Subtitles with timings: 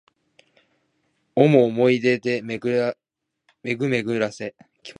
[1.35, 2.95] 想おもい出で巡
[3.63, 4.55] めぐらせ